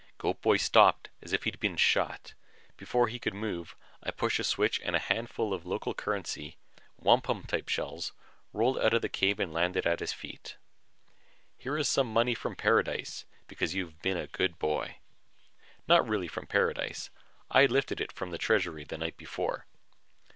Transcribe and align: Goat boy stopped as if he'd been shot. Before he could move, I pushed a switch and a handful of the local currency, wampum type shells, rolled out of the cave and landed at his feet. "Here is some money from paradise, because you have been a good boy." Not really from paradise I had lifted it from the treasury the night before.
Goat 0.17 0.41
boy 0.41 0.57
stopped 0.57 1.09
as 1.21 1.31
if 1.31 1.43
he'd 1.43 1.59
been 1.59 1.77
shot. 1.77 2.33
Before 2.75 3.07
he 3.07 3.19
could 3.19 3.35
move, 3.35 3.75
I 4.01 4.09
pushed 4.09 4.39
a 4.39 4.43
switch 4.43 4.81
and 4.83 4.95
a 4.95 4.99
handful 4.99 5.53
of 5.53 5.61
the 5.61 5.69
local 5.69 5.93
currency, 5.93 6.57
wampum 6.97 7.43
type 7.43 7.69
shells, 7.69 8.11
rolled 8.51 8.79
out 8.79 8.95
of 8.95 9.03
the 9.03 9.09
cave 9.09 9.39
and 9.39 9.53
landed 9.53 9.85
at 9.85 9.99
his 9.99 10.11
feet. 10.11 10.57
"Here 11.55 11.77
is 11.77 11.87
some 11.87 12.11
money 12.11 12.33
from 12.33 12.55
paradise, 12.55 13.25
because 13.45 13.75
you 13.75 13.85
have 13.85 14.01
been 14.01 14.17
a 14.17 14.25
good 14.25 14.57
boy." 14.57 14.97
Not 15.87 16.07
really 16.07 16.27
from 16.27 16.47
paradise 16.47 17.11
I 17.51 17.61
had 17.61 17.71
lifted 17.71 18.01
it 18.01 18.11
from 18.11 18.31
the 18.31 18.39
treasury 18.39 18.83
the 18.83 18.97
night 18.97 19.17
before. 19.17 19.67